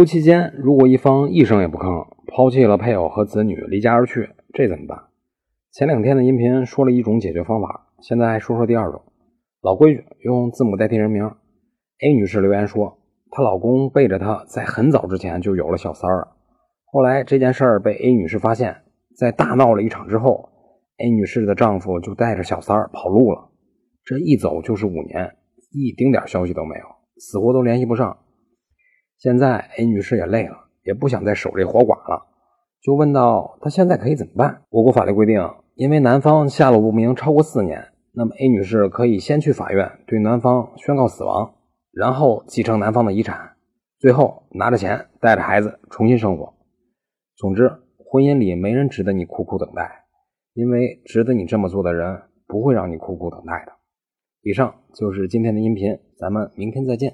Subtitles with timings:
[0.00, 4.98] 夫妻间如果一方一声也不吭，抛弃了配偶和子女，离家而去，这怎么办？
[5.72, 9.02] 前两天的音频说了一种解决方法，现在说说第二种。
[9.60, 11.30] 老规矩，用字母代替人名。
[12.00, 12.96] A 女士留言说，
[13.30, 16.28] 她老公背着她在很早之前就有了小三儿，
[16.86, 18.74] 后来这件事儿被 A 女士发现，
[19.18, 20.48] 在大闹了一场之后
[20.96, 23.50] ，A 女士的丈夫就带着小三儿跑路了，
[24.06, 25.36] 这一走就是五年，
[25.72, 26.86] 一丁点消息都没有，
[27.18, 28.16] 死活都联系不上。
[29.20, 32.26] 现在 A 女士也累了，也不想再守这活寡了，
[32.80, 34.62] 就问到她现在可以怎么办？
[34.70, 41.52] 我国法律规定，因为男方下落不明超过四年，那么 A 女士可以先去法院对男方宣告死亡，
[41.92, 43.56] 然后继承男方的遗产，
[43.98, 46.54] 最后拿着钱带着孩子重新生活。
[47.36, 50.06] 总之，婚姻里没人值得你苦苦等待，
[50.54, 53.72] 因为值得你这么做的人不会让你苦苦等待的。
[54.40, 57.08] 以上就是今天的音频，咱们明天再见。